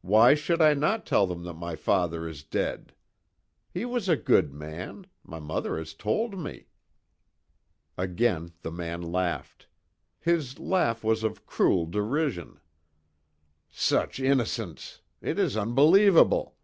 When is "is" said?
2.28-2.42, 15.38-15.56